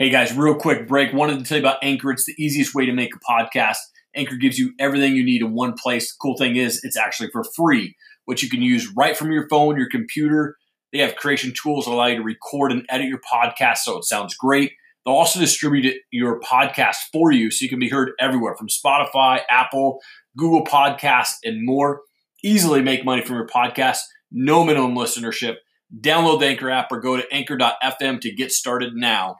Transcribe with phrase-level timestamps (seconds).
[0.00, 1.12] Hey guys, real quick break.
[1.12, 2.10] Wanted to tell you about Anchor.
[2.10, 3.76] It's the easiest way to make a podcast.
[4.16, 6.10] Anchor gives you everything you need in one place.
[6.10, 9.46] The cool thing is, it's actually for free, which you can use right from your
[9.50, 10.56] phone, your computer.
[10.90, 14.04] They have creation tools that allow you to record and edit your podcast so it
[14.04, 14.72] sounds great.
[15.04, 19.42] They'll also distribute your podcast for you so you can be heard everywhere from Spotify,
[19.50, 20.00] Apple,
[20.34, 22.00] Google Podcasts, and more.
[22.42, 23.98] Easily make money from your podcast.
[24.32, 25.56] No minimum listenership.
[25.94, 29.36] Download the Anchor app or go to anchor.fm to get started now.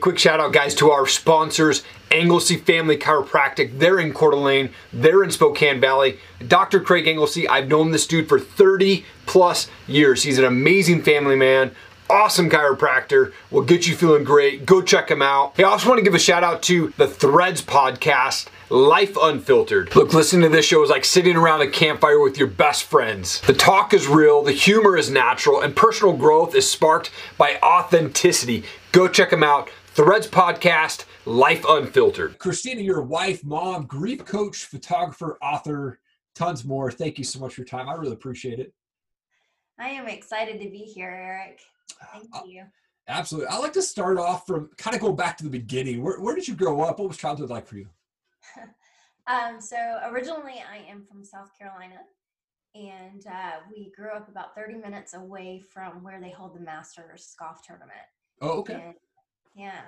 [0.00, 3.78] Quick shout out, guys, to our sponsors, Anglesey Family Chiropractic.
[3.78, 6.18] They're in Coeur d'Alene, they're in Spokane Valley.
[6.46, 6.80] Dr.
[6.80, 10.22] Craig Anglesey, I've known this dude for 30 plus years.
[10.22, 11.72] He's an amazing family man,
[12.08, 14.66] awesome chiropractor, will get you feeling great.
[14.66, 15.56] Go check him out.
[15.56, 18.48] Hey, I also want to give a shout out to the Threads podcast.
[18.68, 19.94] Life Unfiltered.
[19.94, 23.40] Look, listening to this show is like sitting around a campfire with your best friends.
[23.42, 28.64] The talk is real, the humor is natural, and personal growth is sparked by authenticity.
[28.90, 29.70] Go check them out.
[29.96, 32.38] Threads Podcast, Life Unfiltered.
[32.38, 36.00] Kristina, your wife, mom, grief coach, photographer, author,
[36.34, 36.90] tons more.
[36.92, 37.88] Thank you so much for your time.
[37.88, 38.74] I really appreciate it.
[39.80, 41.62] I am excited to be here, Erik.
[42.12, 42.64] Thank Uh, you.
[43.08, 43.48] Absolutely.
[43.48, 46.02] I like to start off from kind of go back to the beginning.
[46.02, 46.98] Where, where did you grow up?
[46.98, 47.88] What was childhood like for you?
[49.28, 51.96] Um, so originally, I am from South Carolina,
[52.76, 57.34] and uh, we grew up about 30 minutes away from where they hold the Masters
[57.36, 58.06] golf tournament.
[58.40, 58.74] Oh, okay.
[58.74, 58.94] And,
[59.56, 59.82] yeah.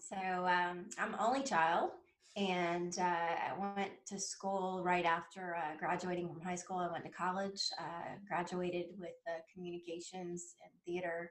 [0.00, 1.90] So um, I'm only child,
[2.36, 6.78] and uh, I went to school right after uh, graduating from high school.
[6.78, 11.30] I went to college, uh, graduated with uh, communications and theater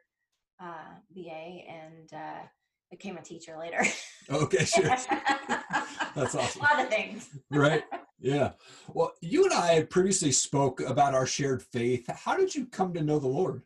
[0.62, 2.46] uh, BA, and uh,
[2.90, 3.84] became a teacher later.
[4.30, 4.84] Okay, sure.
[4.84, 5.08] That's
[6.36, 6.62] awesome.
[6.62, 7.30] A lot of things.
[7.50, 7.84] right?
[8.20, 8.54] Yeah.
[8.94, 12.10] Well, you and I previously spoke about our shared faith.
[12.10, 13.62] How did you come to know the Lord?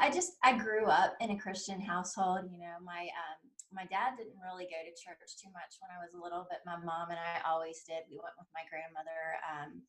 [0.00, 2.48] I just I grew up in a Christian household.
[2.50, 3.38] You know, my um,
[3.72, 6.76] my dad didn't really go to church too much when I was little, but my
[6.76, 8.06] mom and I always did.
[8.10, 9.20] We went with my grandmother.
[9.44, 9.82] Um,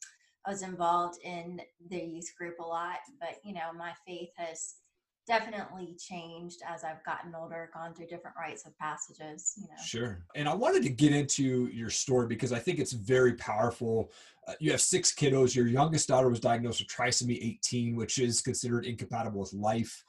[0.46, 1.60] I was involved in
[1.90, 4.76] the youth group a lot, but you know, my faith has
[5.28, 9.54] definitely changed as I've gotten older, gone through different rites of passages.
[9.58, 10.24] You know, Sure.
[10.36, 14.12] And I wanted to get into your story because I think it's very powerful.
[14.48, 15.56] Uh, you have six kiddos.
[15.56, 20.04] Your youngest daughter was diagnosed with trisomy 18, which is considered incompatible with life.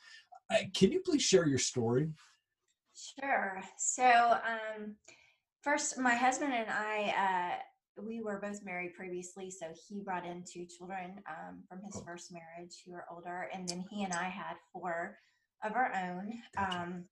[0.51, 2.09] Uh, can you please share your story?
[2.95, 3.61] Sure.
[3.77, 4.95] So, um,
[5.63, 7.63] first, my husband and I, uh,
[8.03, 9.51] we were both married previously.
[9.51, 12.05] So he brought in two children um, from his Oh.
[12.05, 15.19] first marriage who are older, and then he and I had four
[15.65, 16.33] of our own.
[16.57, 16.81] Gotcha.
[16.81, 17.05] Um,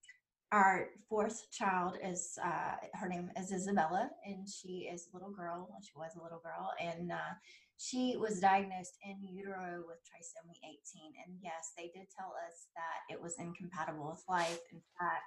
[0.53, 5.69] our fourth child is uh, her name is Isabella, and she is a little girl.
[5.83, 7.35] She was a little girl, and uh,
[7.79, 11.13] she was diagnosed in utero with trisomy 18.
[11.27, 14.61] And yes, they did tell us that it was incompatible with life.
[14.73, 15.25] In fact,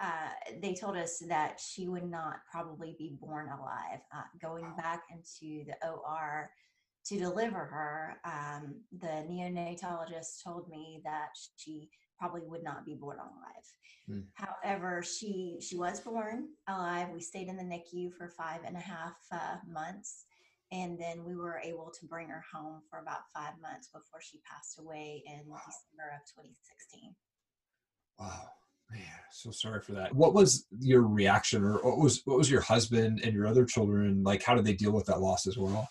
[0.00, 4.00] uh, they told us that she would not probably be born alive.
[4.14, 6.50] Uh, going back into the OR
[7.06, 11.88] to deliver her, um, the neonatologist told me that she
[12.18, 13.64] probably would not be born alive.
[14.08, 14.20] Hmm.
[14.34, 17.08] However, she she was born alive.
[17.12, 20.24] We stayed in the NICU for five and a half uh, months,
[20.72, 24.40] and then we were able to bring her home for about five months before she
[24.50, 27.14] passed away in December of 2016.
[28.18, 28.48] Wow.
[28.94, 30.14] Man, so sorry for that.
[30.14, 34.22] What was your reaction or what was what was your husband and your other children
[34.22, 35.88] like how did they deal with that loss as well?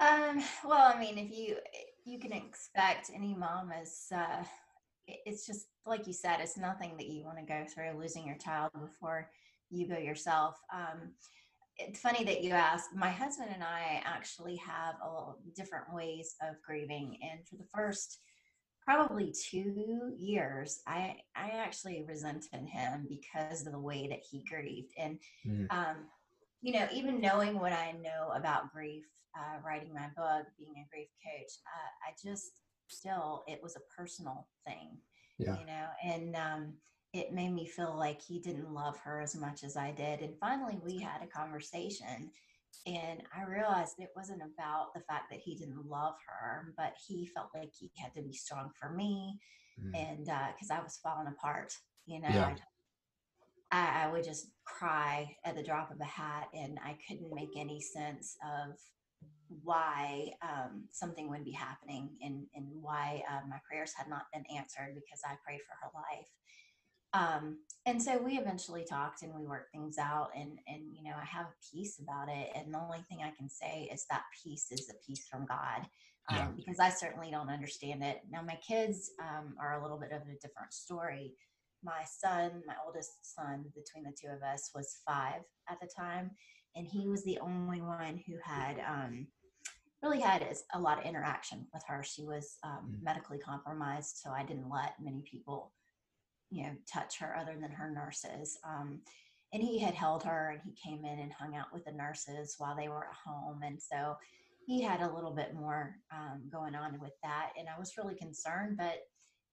[0.00, 1.56] Um, well, I mean, if you
[2.04, 4.42] you can expect any mom is uh
[5.06, 8.38] it's just like you said, it's nothing that you want to go through losing your
[8.38, 9.30] child before
[9.70, 10.56] you go yourself.
[10.74, 11.12] Um
[11.78, 12.88] it's funny that you asked.
[12.92, 17.68] My husband and I actually have a little different ways of grieving, and for the
[17.72, 18.18] first
[18.86, 24.92] probably two years, I I actually resented him because of the way that he grieved,
[24.98, 25.66] and Mm.
[25.70, 25.96] um,
[26.62, 29.04] you know, even knowing what I know about grief,
[29.38, 33.80] uh, writing my book, being a grief coach, uh, I just still it was a
[33.96, 34.98] personal thing,
[35.38, 35.56] Yeah.
[35.60, 36.74] you know, and um,
[37.12, 40.20] it made me feel like he didn't love her as much as I did.
[40.20, 42.30] And finally, we had a conversation,
[42.86, 47.26] and I realized it wasn't about the fact that he didn't love her, but he
[47.26, 49.38] felt like he had to be strong for me,
[49.78, 49.94] Mm.
[49.94, 51.74] and because I was falling apart,
[52.06, 52.28] you know.
[52.30, 52.56] Yeah.
[53.70, 57.50] I, I would just cry at the drop of a hat, and I couldn't make
[57.56, 58.76] any sense of
[59.62, 64.44] why um, something would be happening and, and why uh, my prayers had not been
[64.56, 66.28] answered because I prayed for her life.
[67.12, 71.16] Um, and so we eventually talked and we worked things out and and you know
[71.20, 74.24] i have a peace about it and the only thing i can say is that
[74.44, 75.86] peace is a peace from god
[76.28, 76.48] um, yeah.
[76.56, 80.22] because i certainly don't understand it now my kids um, are a little bit of
[80.22, 81.32] a different story
[81.82, 86.30] my son my oldest son between the two of us was five at the time
[86.74, 89.26] and he was the only one who had um,
[90.02, 93.02] really had a lot of interaction with her she was mm.
[93.02, 95.72] medically compromised so i didn't let many people
[96.50, 99.00] you know touch her other than her nurses um,
[99.52, 102.56] and he had held her and he came in and hung out with the nurses
[102.58, 104.16] while they were at home and so
[104.66, 108.14] he had a little bit more um, going on with that and i was really
[108.14, 109.00] concerned but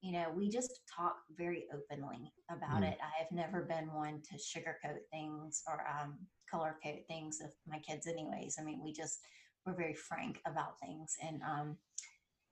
[0.01, 2.91] you know we just talk very openly about mm.
[2.91, 6.15] it i have never been one to sugarcoat things or um,
[6.49, 9.19] color code things of my kids anyways i mean we just
[9.65, 11.77] we're very frank about things and um,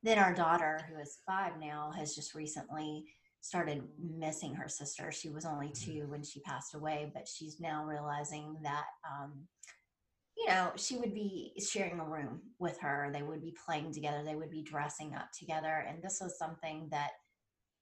[0.03, 3.05] then our daughter who is five now has just recently
[3.41, 5.11] started missing her sister.
[5.11, 5.91] She was only mm-hmm.
[5.91, 9.47] two when she passed away, but she's now realizing that, um,
[10.37, 13.09] you know, she would be sharing a room with her.
[13.11, 14.23] They would be playing together.
[14.23, 15.85] They would be dressing up together.
[15.87, 17.11] And this was something that,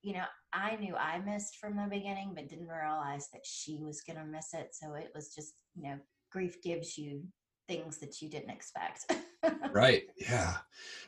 [0.01, 4.01] you know, I knew I missed from the beginning, but didn't realize that she was
[4.01, 4.69] going to miss it.
[4.71, 5.97] So it was just, you know,
[6.31, 7.23] grief gives you
[7.67, 9.11] things that you didn't expect.
[9.71, 10.03] right.
[10.17, 10.57] Yeah.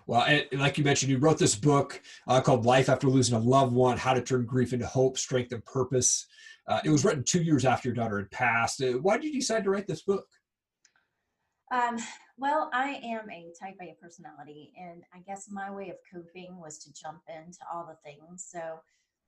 [0.08, 3.40] Well, and like you mentioned, you wrote this book uh, called Life After Losing a
[3.40, 6.28] Loved One How to Turn Grief into Hope, Strength, and Purpose.
[6.68, 8.82] Uh, it was written two years after your daughter had passed.
[8.82, 10.26] Uh, why did you decide to write this book?
[11.72, 11.98] Um,
[12.38, 16.80] well, I am a type A personality, and I guess my way of coping was
[16.80, 18.48] to jump into all the things.
[18.50, 18.80] So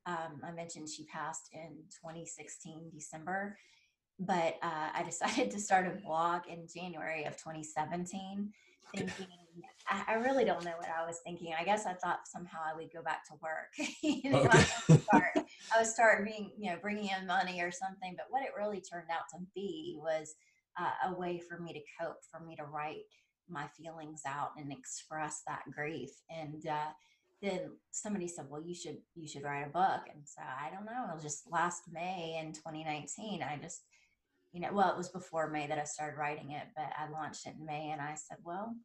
[0.06, 3.58] um, I mentioned she passed in 2016, December,
[4.20, 8.52] but uh, I decided to start a blog in January of 2017
[8.96, 9.28] thinking
[9.88, 11.54] I, I, really don't know what I was thinking.
[11.58, 13.90] I guess I thought somehow I would go back to work.
[14.02, 14.58] you know, okay.
[14.60, 18.16] I, would start, I would start being, you know, bringing in money or something.
[18.16, 20.36] But what it really turned out to be was
[20.80, 23.04] uh, a way for me to cope, for me to write
[23.50, 26.12] my feelings out and express that grief.
[26.30, 26.92] And uh,
[27.42, 30.86] then somebody said, "Well, you should you should write a book." And so I don't
[30.86, 31.12] know.
[31.12, 33.44] It was just last May in 2019.
[33.44, 33.82] I just
[34.54, 37.48] you know, well, it was before May that I started writing it, but I launched
[37.48, 38.76] it in May and I said, well,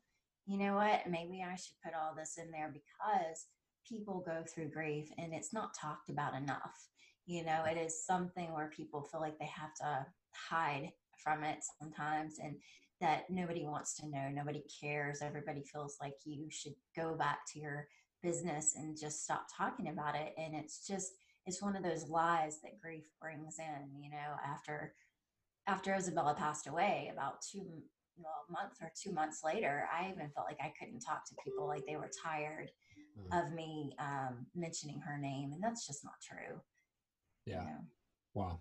[0.47, 1.03] you know what?
[1.09, 3.47] Maybe I should put all this in there because
[3.87, 6.89] people go through grief and it's not talked about enough.
[7.27, 10.91] You know, it is something where people feel like they have to hide
[11.23, 12.57] from it sometimes and
[13.03, 15.21] that nobody wants to know, nobody cares.
[15.21, 17.89] Everybody feels like you should go back to your
[18.23, 20.33] business and just stop talking about it.
[20.39, 21.13] And it's just,
[21.47, 24.95] it's one of those lies that grief brings in, you know, after
[25.69, 27.83] after Isabella passed away, about two
[28.17, 31.69] well, months or two months later, I even felt like I couldn't talk to people,
[31.69, 32.71] like they were tired
[33.17, 33.39] mm.
[33.39, 36.61] of me um, mentioning her name, and that's just not true.
[37.47, 37.61] Yeah.
[37.61, 37.81] You know?
[38.35, 38.61] Wow.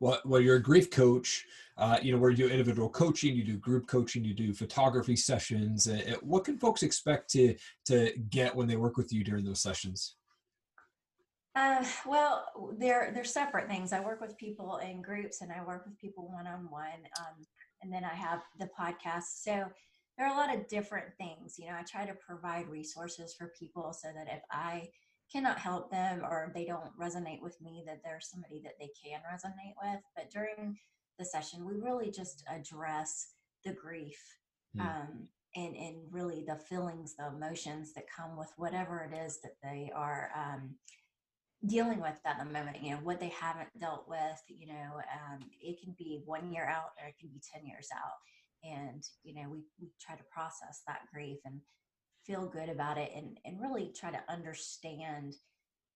[0.00, 1.44] Well, well, you're a grief coach.
[1.78, 5.16] Uh, you know, where you do individual coaching, you do group coaching, you do photography
[5.16, 5.88] sessions.
[5.88, 7.54] Uh, what can folks expect to
[7.86, 10.16] to get when they work with you during those sessions?
[11.56, 12.46] Uh, well,
[12.78, 13.92] they're they're separate things.
[13.92, 17.02] I work with people in groups, and I work with people one on one.
[17.82, 19.42] And then I have the podcast.
[19.42, 19.64] So
[20.16, 21.56] there are a lot of different things.
[21.58, 24.88] You know, I try to provide resources for people so that if I
[25.32, 29.20] cannot help them or they don't resonate with me, that there's somebody that they can
[29.20, 30.00] resonate with.
[30.14, 30.76] But during
[31.18, 33.28] the session, we really just address
[33.64, 34.18] the grief.
[34.76, 34.80] Mm.
[34.80, 39.56] Um, and, and really the feelings, the emotions that come with whatever it is that
[39.62, 40.74] they are um,
[41.64, 45.40] dealing with at the moment you know what they haven't dealt with you know um,
[45.60, 48.18] it can be one year out or it can be 10 years out.
[48.62, 51.60] And you know we, we try to process that grief and
[52.26, 55.34] feel good about it and, and really try to understand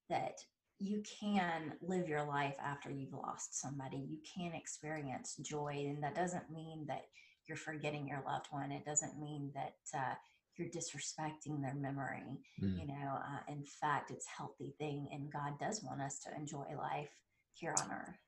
[0.09, 0.39] that
[0.79, 3.99] you can live your life after you've lost somebody.
[3.99, 7.03] You can experience joy and that doesn't mean that
[7.47, 8.73] you're forgetting your loved one.
[8.73, 10.15] It doesn't mean that uh,
[10.61, 12.23] you're disrespecting their memory
[12.63, 12.79] mm.
[12.79, 16.29] you know uh, in fact it's a healthy thing and god does want us to
[16.37, 17.11] enjoy life
[17.55, 18.19] here on earth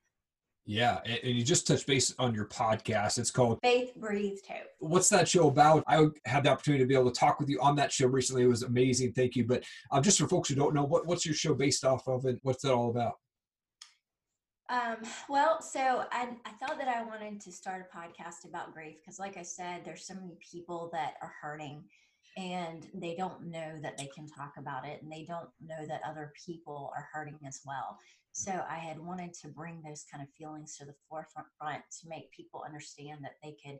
[0.65, 3.19] yeah, and, you just touched base on your podcast.
[3.19, 4.69] It's called Faith Breathed Hope.
[4.79, 5.83] What's that show about?
[5.89, 8.45] I had the opportunity to be able to talk with you on that show recently.
[8.45, 9.13] It was amazing.
[9.13, 9.45] Thank you.
[9.45, 12.27] But um, just for folks who don't know, what, what's your show based off of,
[12.27, 13.15] and what's it all about?
[14.71, 14.99] Um,
[15.29, 19.19] well, so I, I thought that I wanted to start a podcast about grief because,
[19.19, 21.83] like I said, there's so many people that are hurting
[22.37, 26.01] and they don't know that they can talk about it and they don't know that
[26.07, 27.99] other people are hurting as well
[28.33, 31.47] so i had wanted to bring those kind of feelings to the forefront
[32.01, 33.79] to make people understand that they could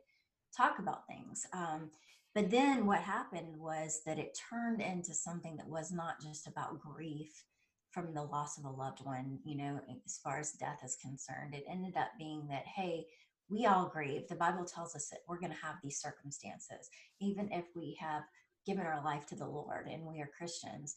[0.55, 1.89] talk about things um,
[2.35, 6.79] but then what happened was that it turned into something that was not just about
[6.79, 7.43] grief
[7.91, 11.53] from the loss of a loved one, you know, as far as death is concerned.
[11.53, 13.05] It ended up being that, hey,
[13.49, 14.27] we all grieve.
[14.27, 16.89] The Bible tells us that we're going to have these circumstances,
[17.21, 18.23] even if we have
[18.65, 20.95] given our life to the Lord and we are Christians.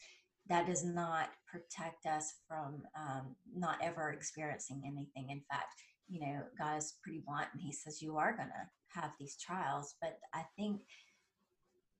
[0.48, 5.30] That does not protect us from um, not ever experiencing anything.
[5.30, 5.74] In fact,
[6.08, 9.36] you know, God is pretty blunt and He says you are going to have these
[9.36, 9.96] trials.
[10.00, 10.82] But I think,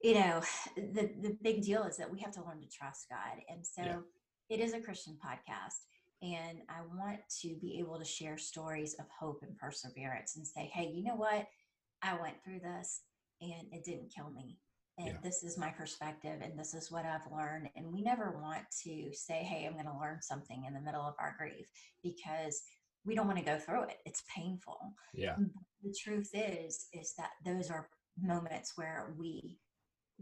[0.00, 0.41] you know,
[0.76, 3.83] the the big deal is that we have to learn to trust God, and so
[3.83, 3.97] yeah.
[4.49, 5.81] it is a Christian podcast
[6.23, 10.70] and I want to be able to share stories of hope and perseverance and say,
[10.73, 11.46] hey, you know what?
[12.02, 13.02] I went through this
[13.40, 14.58] and it didn't kill me.
[14.99, 15.16] And yeah.
[15.23, 17.68] this is my perspective and this is what I've learned.
[17.76, 21.02] And we never want to say, hey, I'm going to learn something in the middle
[21.02, 21.66] of our grief
[22.02, 22.62] because
[23.04, 23.99] we don't want to go through it.
[24.06, 24.78] It's painful.
[25.12, 25.37] Yeah.
[25.82, 27.88] The truth is, is that those are
[28.20, 29.58] moments where we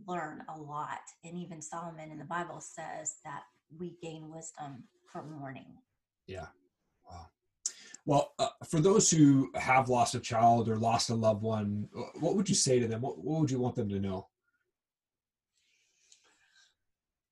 [0.06, 0.98] learn a lot.
[1.22, 3.42] And even Solomon in the Bible says that
[3.78, 5.76] we gain wisdom from mourning.
[6.26, 6.46] Yeah.
[7.08, 7.26] Wow.
[8.06, 11.88] Well, uh, for those who have lost a child or lost a loved one,
[12.20, 13.00] what would you say to them?
[13.00, 14.28] What, what would you want them to know?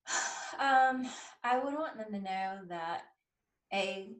[0.59, 1.09] Um,
[1.43, 3.01] I would want them to know that
[3.73, 4.15] a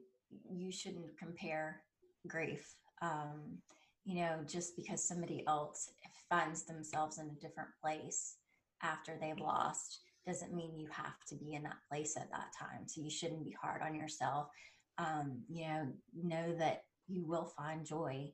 [0.50, 1.80] you shouldn't compare
[2.26, 2.74] grief.
[3.00, 3.58] Um,
[4.04, 5.90] you know, just because somebody else
[6.28, 8.36] finds themselves in a different place
[8.82, 12.86] after they've lost doesn't mean you have to be in that place at that time.
[12.86, 14.48] So you shouldn't be hard on yourself.
[14.98, 18.32] Um, you know, know that you will find joy.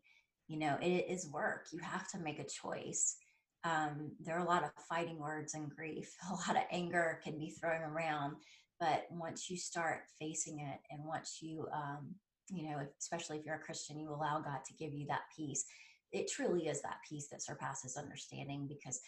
[0.49, 1.67] You know, it is work.
[1.73, 3.17] You have to make a choice.
[3.65, 6.15] Um, there are a lot of fighting words in grief.
[6.31, 8.37] A lot of anger can be thrown around,
[8.79, 12.15] but once you start facing it, and once you, um,
[12.49, 15.67] you know, especially if you're a Christian, you allow God to give you that peace.
[16.11, 19.01] It truly is that peace that surpasses understanding because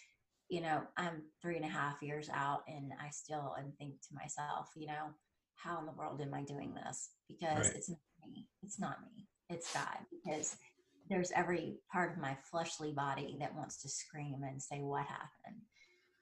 [0.52, 4.14] you know, I'm three and a half years out and I still and think to
[4.14, 5.09] myself, you know,
[5.54, 7.09] how in the world am I doing this?
[7.26, 7.75] Because right.
[7.75, 7.99] it's not
[8.30, 8.47] me.
[8.62, 9.26] It's not me.
[9.49, 9.97] It's God.
[10.12, 10.56] Because
[11.09, 15.62] there's every part of my fleshly body that wants to scream and say, What happened?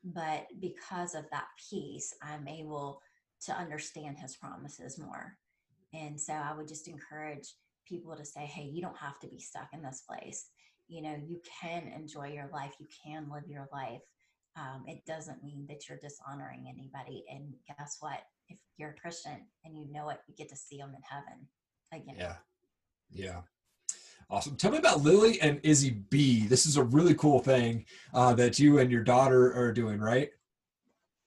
[0.05, 3.03] But because of that peace, I'm able
[3.47, 5.39] to understand his promises more.
[5.93, 7.49] And so I would just encourage
[7.85, 10.47] people to say, Hey, you don't have to be stuck in this place.
[10.87, 14.03] You know, you can enjoy your life, you can live your life
[14.57, 17.25] um, it doesn't mean that you're dishonoring anybody.
[17.31, 18.21] And guess what?
[18.49, 21.47] If you're a Christian and you know it, you get to see them in heaven
[21.93, 22.17] again.
[22.19, 22.37] Yeah.
[23.11, 23.41] Yeah.
[24.29, 24.57] Awesome.
[24.57, 26.47] Tell me about Lily and Izzy B.
[26.47, 30.31] This is a really cool thing uh, that you and your daughter are doing, right?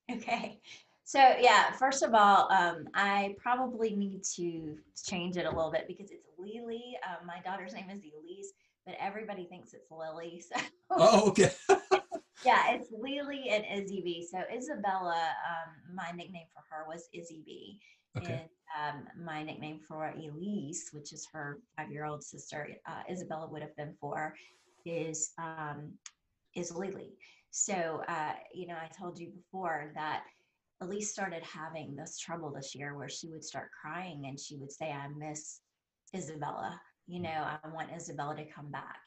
[0.10, 0.62] Okay.
[1.04, 5.86] So yeah, first of all, um, I probably need to change it a little bit
[5.88, 6.98] because it's Lily.
[7.08, 8.54] Um, my daughter's name is Elise,
[8.86, 10.42] but everybody thinks it's Lily.
[10.90, 11.52] So oh, okay.
[12.46, 14.28] yeah, it's Lily and Izzy B.
[14.30, 17.80] So Isabella, um, my nickname for her was Izzy B.
[18.18, 18.48] Okay.
[18.78, 23.76] And um, my nickname for Elise, which is her five-year-old sister, uh, Isabella would have
[23.76, 24.36] been for,
[24.86, 25.94] is um,
[26.56, 27.18] is Lily.
[27.52, 30.24] So uh, you know, I told you before that
[30.82, 34.72] Elise started having this trouble this year where she would start crying and she would
[34.72, 35.62] say, "I miss
[36.16, 39.00] Isabella." You know, I want Isabella to come back.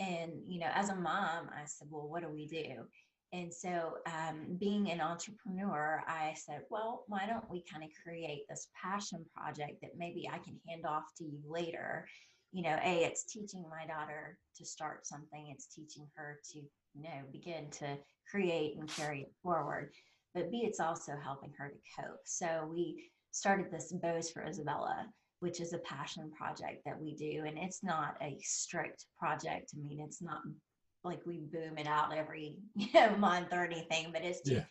[0.00, 2.84] And, you know, as a mom, I said, well, what do we do?
[3.32, 8.42] And so, um, being an entrepreneur, I said, well, why don't we kind of create
[8.48, 12.06] this passion project that maybe I can hand off to you later?
[12.52, 17.02] You know, A, it's teaching my daughter to start something, it's teaching her to, you
[17.02, 17.98] know, begin to
[18.30, 19.90] create and carry it forward.
[20.32, 22.20] But B, it's also helping her to cope.
[22.24, 25.06] So, we started this Bows for Isabella
[25.44, 27.44] which is a passion project that we do.
[27.46, 29.72] And it's not a strict project.
[29.74, 30.40] I mean, it's not
[31.04, 34.64] like we boom it out every you know, month or anything, but it's just yeah.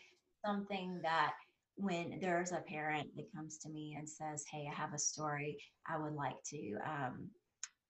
[0.44, 1.34] something that
[1.76, 5.56] when there's a parent that comes to me and says, Hey, I have a story,
[5.88, 7.28] I would like to, um,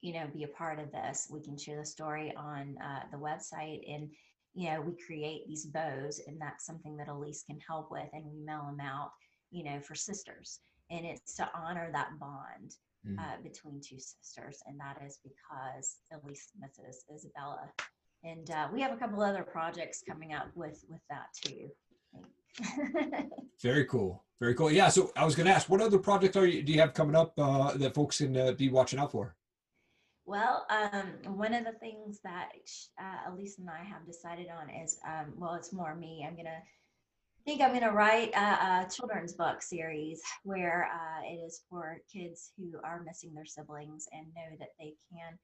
[0.02, 1.28] you know, be a part of this.
[1.30, 4.10] We can share the story on uh, the website and,
[4.52, 8.26] you know, we create these bows and that's something that Elise can help with and
[8.26, 9.12] we mail them out,
[9.50, 10.60] you know, for sisters
[10.90, 12.74] and it's to honor that bond
[13.06, 13.18] mm.
[13.18, 17.70] uh, between two sisters, and that is because Elise misses Isabella,
[18.22, 21.70] and uh, we have a couple other projects coming up with with that too.
[23.62, 24.24] Very cool.
[24.40, 24.70] Very cool.
[24.70, 24.88] Yeah.
[24.88, 27.16] So I was going to ask, what other projects are you do you have coming
[27.16, 29.34] up uh, that folks can uh, be watching out for?
[30.26, 32.48] Well, um, one of the things that
[32.98, 36.24] uh, Elise and I have decided on is, um, well, it's more me.
[36.26, 36.62] I'm gonna
[37.44, 41.98] think I'm going to write a, a, children's book series where uh, it is for
[42.10, 45.38] kids who are missing their siblings and know that they can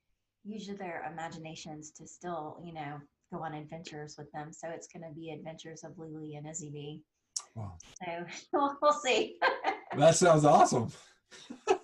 [0.45, 2.99] use their imaginations to still, you know,
[3.33, 4.53] go on adventures with them.
[4.53, 7.03] So it's going to be Adventures of Lily and Izzy B.
[7.55, 7.75] Wow.
[8.05, 9.37] So we'll, we'll see.
[9.97, 10.91] that sounds awesome.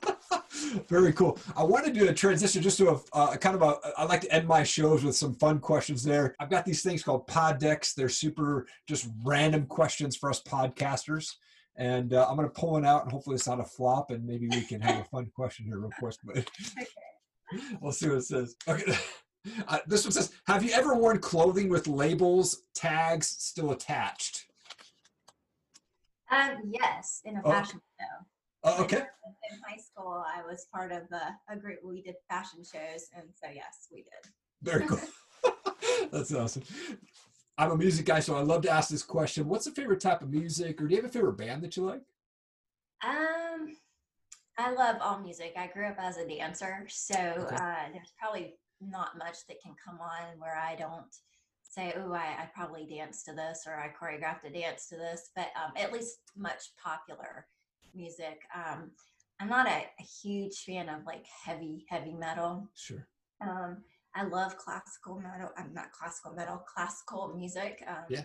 [0.89, 1.39] Very cool.
[1.57, 3.79] I want to do a transition just to a, uh, kind of a.
[3.97, 6.03] I like to end my shows with some fun questions.
[6.03, 7.95] There, I've got these things called PodDecks.
[7.95, 11.35] They're super, just random questions for us podcasters.
[11.77, 14.25] And uh, I'm going to pull one out, and hopefully it's not a flop, and
[14.25, 16.15] maybe we can have a fun question here, real quick.
[16.25, 16.87] But okay.
[17.81, 18.57] we'll see what it says.
[18.69, 18.97] Okay.
[19.69, 24.45] Uh, this one says, "Have you ever worn clothing with labels, tags still attached?"
[26.33, 27.51] Um, yes, in a oh.
[27.53, 28.27] fashion show.
[28.67, 28.97] Oh, okay.
[28.97, 31.79] In high school, I was part of a, a group.
[31.85, 34.33] We did fashion shows, and so yes, we did.
[34.61, 35.01] Very cool.
[36.13, 36.65] That's awesome.
[37.57, 39.49] I'm a music guy, so I love to ask this question.
[39.49, 41.85] What's a favorite type of music, or do you have a favorite band that you
[41.85, 42.03] like?
[43.05, 43.77] Um,
[44.59, 45.55] I love all music.
[45.57, 47.57] I grew up as a dancer, so okay.
[47.57, 51.15] uh, there's probably not much that can come on where I don't
[51.63, 55.31] say, "Oh, I, I probably danced to this," or "I choreographed a dance to this."
[55.37, 57.47] But um, at least much popular
[57.97, 58.43] music.
[58.55, 58.91] Um,
[59.41, 62.69] I'm not a, a, huge fan of like heavy, heavy metal.
[62.75, 63.07] Sure.
[63.41, 63.79] Um,
[64.15, 65.51] I love classical metal.
[65.59, 67.83] I'm not classical metal, classical music.
[67.87, 68.25] Um, yeah.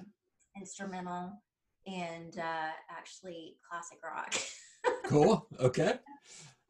[0.57, 1.41] Instrumental
[1.87, 4.35] and uh, actually classic rock.
[5.05, 5.47] cool.
[5.59, 5.99] Okay.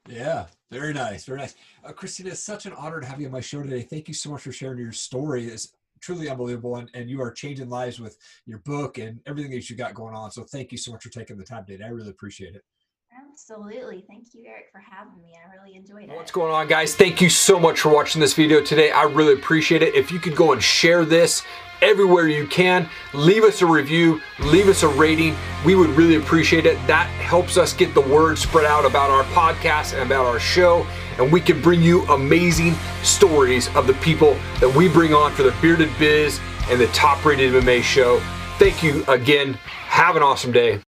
[0.10, 1.54] Yeah, very nice, very nice.
[1.84, 3.82] Uh, Kristina, it's such an honor to have you on my show today.
[3.82, 5.46] Thank you so much for sharing your story.
[5.46, 9.70] It's truly unbelievable, and, and you are changing lives with your book and everything that
[9.70, 10.32] you got going on.
[10.32, 11.84] So thank you so much for taking the time today.
[11.84, 12.64] I really appreciate it.
[13.32, 14.04] Absolutely.
[14.08, 15.34] Thank you, Erik, for having me.
[15.36, 16.16] I really enjoyed it.
[16.16, 16.96] What's going on, guys?
[16.96, 18.92] Thank you so much for watching this video today.
[18.92, 19.96] I really appreciate it.
[19.96, 21.44] If you could go and share this
[21.82, 25.36] everywhere you can, leave us a review, leave us a rating.
[25.66, 26.76] We would really appreciate it.
[26.88, 30.86] That helps us get the word spread out about our podcast and about our show.
[31.18, 35.44] And we can bring you amazing stories of the people that we bring on for
[35.44, 38.20] the Bearded Biz and the Top Rated MMA show.
[38.60, 39.54] Thank you again.
[39.88, 40.80] Have an awesome day.